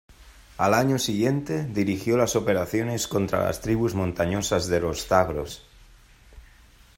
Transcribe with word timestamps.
Al 0.57 0.73
año 0.73 0.97
siguiente, 0.97 1.65
dirigió 1.65 2.17
las 2.17 2.35
operaciones 2.35 3.07
contra 3.07 3.43
las 3.43 3.61
tribus 3.61 3.93
montañosas 3.93 4.65
de 4.65 4.79
los 4.79 5.05
Zagros. 5.05 5.63